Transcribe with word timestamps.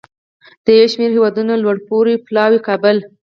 د 0.65 0.67
یو 0.79 0.87
شمیر 0.93 1.11
هیوادونو 1.15 1.53
لوړپوړو 1.63 2.13
پلاوو 2.25 2.63
کابل 2.67 2.97